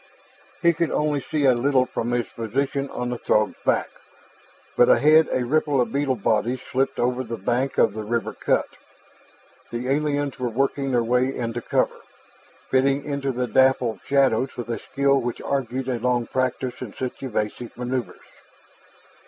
[0.63, 3.87] He could only see a little from his position on the Throg's back,
[4.75, 8.65] but ahead a ripple of beetle bodies slipped over the bank of the river cut.
[9.69, 11.99] The aliens were working their way into cover,
[12.67, 17.21] fitting into the dapple shadows with a skill which argued a long practice in such
[17.21, 18.25] elusive maneuvers.